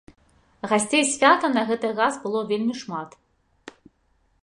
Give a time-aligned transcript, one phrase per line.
[0.71, 3.15] Гасцей свята на гэты раз было вельмі шмат.